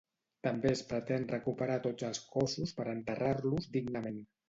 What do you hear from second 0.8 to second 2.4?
pretén recuperar tots els